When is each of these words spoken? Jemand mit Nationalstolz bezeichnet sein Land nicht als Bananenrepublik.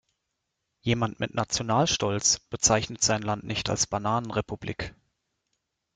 Jemand 0.79 1.19
mit 1.19 1.35
Nationalstolz 1.35 2.39
bezeichnet 2.39 3.03
sein 3.03 3.21
Land 3.21 3.43
nicht 3.43 3.69
als 3.69 3.85
Bananenrepublik. 3.85 4.95